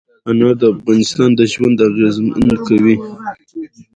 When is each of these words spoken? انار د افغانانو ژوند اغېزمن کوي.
انار 0.29 0.55
د 0.59 0.63
افغانانو 0.73 1.43
ژوند 1.53 1.77
اغېزمن 1.89 2.47
کوي. 2.65 2.95